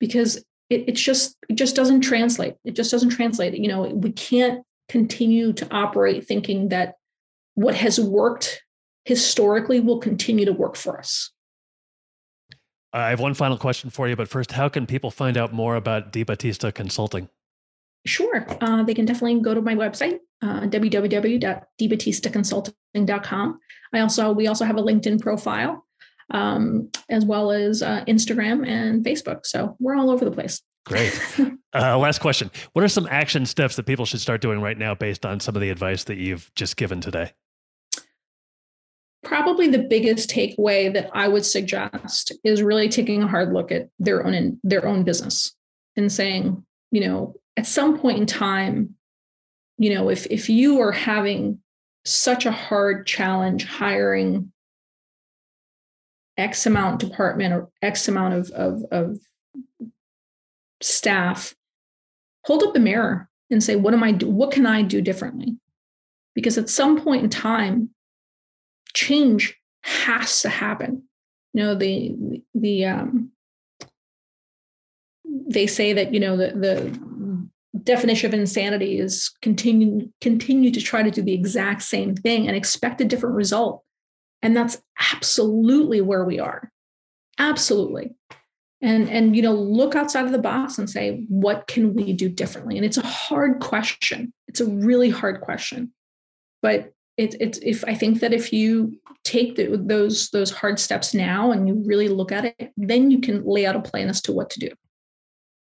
because 0.00 0.36
it, 0.70 0.84
it's 0.88 1.00
just 1.00 1.36
it 1.48 1.54
just 1.54 1.76
doesn't 1.76 2.00
translate. 2.00 2.54
It 2.64 2.74
just 2.74 2.90
doesn't 2.90 3.10
translate. 3.10 3.54
You 3.54 3.68
know 3.68 3.82
we 3.82 4.12
can't 4.12 4.64
continue 4.88 5.52
to 5.54 5.66
operate 5.70 6.26
thinking 6.26 6.68
that 6.68 6.94
what 7.54 7.74
has 7.74 8.00
worked 8.00 8.62
historically 9.04 9.80
will 9.80 9.98
continue 9.98 10.44
to 10.44 10.52
work 10.52 10.76
for 10.76 10.98
us. 10.98 11.30
I 12.92 13.10
have 13.10 13.20
one 13.20 13.34
final 13.34 13.58
question 13.58 13.90
for 13.90 14.08
you 14.08 14.16
but 14.16 14.28
first 14.28 14.52
how 14.52 14.68
can 14.68 14.86
people 14.86 15.10
find 15.10 15.36
out 15.36 15.52
more 15.52 15.74
about 15.76 16.12
DiBattista 16.12 16.72
consulting 16.72 17.28
Sure. 18.06 18.46
Uh, 18.60 18.82
they 18.82 18.92
can 18.94 19.06
definitely 19.06 19.40
go 19.40 19.54
to 19.54 19.62
my 19.62 19.74
website, 19.74 20.18
uh, 20.42 20.60
www.dibattistaconsulting.com. 20.62 23.58
I 23.94 24.00
also 24.00 24.32
we 24.32 24.46
also 24.46 24.64
have 24.64 24.76
a 24.76 24.82
LinkedIn 24.82 25.20
profile, 25.20 25.84
um, 26.30 26.90
as 27.08 27.24
well 27.24 27.50
as 27.50 27.82
uh, 27.82 28.04
Instagram 28.06 28.68
and 28.68 29.04
Facebook. 29.04 29.46
So 29.46 29.74
we're 29.78 29.96
all 29.96 30.10
over 30.10 30.24
the 30.24 30.30
place. 30.30 30.62
Great. 30.86 31.20
Uh, 31.76 31.98
last 31.98 32.20
question: 32.20 32.52
What 32.72 32.84
are 32.84 32.88
some 32.88 33.08
action 33.10 33.44
steps 33.44 33.74
that 33.74 33.82
people 33.82 34.04
should 34.04 34.20
start 34.20 34.40
doing 34.40 34.60
right 34.60 34.78
now, 34.78 34.94
based 34.94 35.26
on 35.26 35.40
some 35.40 35.56
of 35.56 35.60
the 35.60 35.70
advice 35.70 36.04
that 36.04 36.18
you've 36.18 36.48
just 36.54 36.76
given 36.76 37.00
today? 37.00 37.32
Probably 39.24 39.66
the 39.66 39.80
biggest 39.80 40.30
takeaway 40.30 40.92
that 40.92 41.10
I 41.14 41.26
would 41.26 41.44
suggest 41.44 42.30
is 42.44 42.62
really 42.62 42.88
taking 42.88 43.24
a 43.24 43.26
hard 43.26 43.52
look 43.52 43.72
at 43.72 43.88
their 43.98 44.24
own 44.24 44.60
their 44.62 44.86
own 44.86 45.02
business 45.02 45.52
and 45.96 46.12
saying, 46.12 46.64
you 46.92 47.00
know, 47.00 47.34
at 47.56 47.66
some 47.66 47.98
point 47.98 48.18
in 48.18 48.26
time, 48.26 48.94
you 49.78 49.94
know, 49.94 50.08
if 50.08 50.26
if 50.26 50.48
you 50.48 50.80
are 50.80 50.92
having 50.92 51.60
such 52.04 52.46
a 52.46 52.52
hard 52.52 53.06
challenge 53.06 53.64
hiring 53.64 54.52
X 56.36 56.66
amount 56.66 57.00
department 57.00 57.54
or 57.54 57.68
X 57.80 58.08
amount 58.08 58.34
of, 58.34 58.50
of, 58.50 58.82
of 58.90 59.18
staff, 60.80 61.54
hold 62.44 62.62
up 62.62 62.74
the 62.74 62.80
mirror 62.80 63.28
and 63.50 63.62
say, 63.62 63.76
what 63.76 63.94
am 63.94 64.02
I 64.02 64.12
do? 64.12 64.28
What 64.28 64.50
can 64.50 64.66
I 64.66 64.82
do 64.82 65.00
differently? 65.00 65.56
Because 66.34 66.58
at 66.58 66.68
some 66.68 67.00
point 67.00 67.22
in 67.24 67.30
time, 67.30 67.90
change 68.94 69.56
has 69.82 70.42
to 70.42 70.48
happen. 70.48 71.04
You 71.52 71.62
know, 71.62 71.74
the 71.74 72.42
the 72.54 72.84
um, 72.86 73.30
they 75.48 75.66
say 75.68 75.92
that 75.92 76.12
you 76.12 76.18
know 76.18 76.36
the 76.36 76.48
the 76.48 77.00
definition 77.82 78.32
of 78.32 78.38
insanity 78.38 78.98
is 78.98 79.32
continue 79.42 80.08
continue 80.20 80.70
to 80.70 80.80
try 80.80 81.02
to 81.02 81.10
do 81.10 81.22
the 81.22 81.34
exact 81.34 81.82
same 81.82 82.14
thing 82.14 82.46
and 82.46 82.56
expect 82.56 83.00
a 83.00 83.04
different 83.04 83.34
result. 83.34 83.82
And 84.42 84.56
that's 84.56 84.80
absolutely 85.12 86.00
where 86.00 86.24
we 86.24 86.38
are. 86.38 86.70
Absolutely. 87.38 88.14
And 88.80 89.08
and 89.08 89.34
you 89.34 89.42
know 89.42 89.54
look 89.54 89.96
outside 89.96 90.24
of 90.24 90.32
the 90.32 90.38
box 90.38 90.78
and 90.78 90.88
say 90.88 91.24
what 91.28 91.66
can 91.66 91.94
we 91.94 92.12
do 92.12 92.28
differently? 92.28 92.76
And 92.76 92.84
it's 92.84 92.98
a 92.98 93.06
hard 93.06 93.60
question. 93.60 94.32
It's 94.46 94.60
a 94.60 94.66
really 94.66 95.10
hard 95.10 95.40
question. 95.40 95.92
But 96.62 96.92
it's 97.16 97.36
it's 97.38 97.58
if 97.58 97.84
i 97.84 97.94
think 97.94 98.20
that 98.20 98.32
if 98.32 98.52
you 98.52 98.92
take 99.22 99.56
the, 99.56 99.76
those 99.76 100.30
those 100.30 100.50
hard 100.50 100.78
steps 100.78 101.14
now 101.14 101.52
and 101.52 101.68
you 101.68 101.82
really 101.86 102.08
look 102.08 102.32
at 102.32 102.44
it 102.44 102.72
then 102.76 103.10
you 103.10 103.20
can 103.20 103.44
lay 103.44 103.64
out 103.66 103.76
a 103.76 103.80
plan 103.80 104.08
as 104.08 104.20
to 104.20 104.32
what 104.32 104.50
to 104.50 104.58
do 104.58 104.68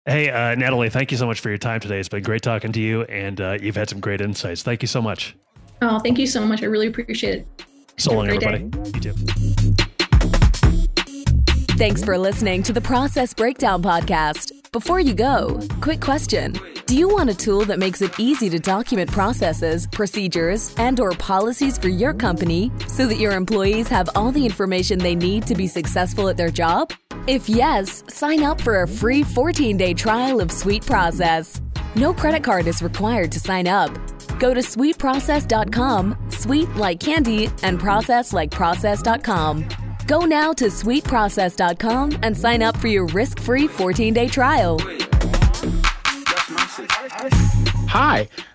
Hey, 0.10 0.32
uh, 0.32 0.56
Natalie, 0.56 0.90
thank 0.90 1.12
you 1.12 1.18
so 1.18 1.28
much 1.28 1.40
for 1.40 1.50
your 1.50 1.60
time 1.60 1.80
today. 1.80 2.00
It's 2.00 2.10
been 2.10 2.24
great 2.24 2.42
talking 2.42 2.72
to 2.72 2.80
you, 2.80 3.04
and 3.04 3.40
uh, 3.40 3.60
you've 3.62 3.76
had 3.76 3.90
some 3.90 4.00
great 4.00 4.22
insights. 4.22 4.64
Thank 4.64 4.82
you 4.82 4.88
so 4.88 5.04
much. 5.04 5.36
Oh, 5.84 6.00
thank 6.00 6.18
you 6.18 6.26
so 6.26 6.44
much. 6.44 6.64
I 6.64 6.66
really 6.66 6.88
appreciate 6.88 7.36
it. 7.36 7.48
So 8.00 8.14
long, 8.14 8.26
everybody. 8.26 8.64
Day. 8.64 8.80
You 8.96 9.02
too. 9.02 9.14
Thanks 11.78 12.04
for 12.04 12.18
listening 12.18 12.64
to 12.64 12.74
the 12.74 12.82
Process 12.82 13.36
Breakdown 13.36 13.84
Podcast. 13.84 14.72
Before 14.72 15.00
you 15.00 15.14
go, 15.14 15.60
quick 15.80 16.02
question. 16.02 16.56
Do 16.88 16.98
you 16.98 17.08
want 17.08 17.30
a 17.30 17.36
tool 17.36 17.64
that 17.66 17.78
makes 17.78 18.02
it 18.02 18.20
easy 18.20 18.50
to 18.50 18.58
document 18.58 19.12
processes, 19.12 19.86
procedures, 19.92 20.74
and 20.80 21.00
or 21.00 21.12
policies 21.12 21.78
for 21.78 21.90
your 21.90 22.16
company 22.16 22.72
so 22.88 23.06
that 23.06 23.20
your 23.20 23.34
employees 23.34 23.88
have 23.90 24.10
all 24.16 24.32
the 24.32 24.44
information 24.44 24.98
they 24.98 25.14
need 25.14 25.46
to 25.46 25.54
be 25.54 25.68
successful 25.68 26.30
at 26.30 26.36
their 26.36 26.50
job? 26.50 26.92
If 27.30 27.48
yes, 27.48 28.04
sign 28.08 28.42
up 28.42 28.60
for 28.60 28.82
a 28.82 28.88
free 28.88 29.22
14-day 29.22 29.94
trial 29.94 30.42
of 30.42 30.52
Sweet 30.52 30.84
Process. 30.84 31.62
No 31.96 32.12
credit 32.12 32.44
card 32.44 32.66
is 32.66 32.82
required 32.82 33.32
to 33.34 33.40
sign 33.40 33.68
up. 33.68 33.92
Go 34.40 34.52
to 34.52 34.62
sweetprocess.com, 34.62 36.18
sweet 36.30 36.70
like 36.76 37.00
candy, 37.00 37.52
and 37.62 37.80
process 37.80 38.34
like 38.34 38.50
process.com. 38.50 39.70
Go 40.08 40.22
now 40.22 40.54
to 40.54 40.66
sweetprocess.com 40.66 42.20
and 42.24 42.36
sign 42.36 42.64
up 42.64 42.76
for 42.76 42.88
your 42.88 43.06
risk-free 43.06 43.68
14-day 43.68 44.30
trial. 44.30 44.80
Hi, 47.92 48.28